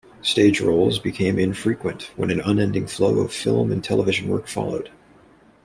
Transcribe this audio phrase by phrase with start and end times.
[0.23, 4.89] Stage roles became infrequent when an unending flow of film and television work followed.